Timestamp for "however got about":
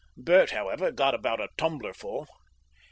0.49-1.39